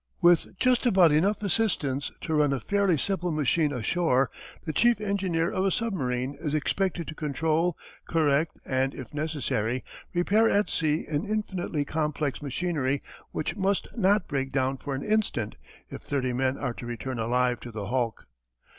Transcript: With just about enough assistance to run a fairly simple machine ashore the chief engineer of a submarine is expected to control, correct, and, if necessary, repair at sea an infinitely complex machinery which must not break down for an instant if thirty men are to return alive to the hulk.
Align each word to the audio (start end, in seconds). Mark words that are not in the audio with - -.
With 0.19 0.57
just 0.57 0.87
about 0.87 1.11
enough 1.11 1.43
assistance 1.43 2.09
to 2.21 2.33
run 2.33 2.53
a 2.53 2.59
fairly 2.59 2.97
simple 2.97 3.31
machine 3.31 3.71
ashore 3.71 4.31
the 4.65 4.73
chief 4.73 4.99
engineer 4.99 5.51
of 5.51 5.63
a 5.63 5.69
submarine 5.69 6.35
is 6.39 6.55
expected 6.55 7.07
to 7.07 7.13
control, 7.13 7.77
correct, 8.07 8.57
and, 8.65 8.95
if 8.95 9.13
necessary, 9.13 9.83
repair 10.11 10.49
at 10.49 10.71
sea 10.71 11.05
an 11.07 11.23
infinitely 11.27 11.85
complex 11.85 12.41
machinery 12.41 13.03
which 13.31 13.55
must 13.55 13.95
not 13.95 14.27
break 14.27 14.51
down 14.51 14.77
for 14.77 14.95
an 14.95 15.03
instant 15.03 15.55
if 15.91 16.01
thirty 16.01 16.33
men 16.33 16.57
are 16.57 16.73
to 16.73 16.87
return 16.87 17.19
alive 17.19 17.59
to 17.59 17.69
the 17.71 17.85
hulk. 17.89 18.25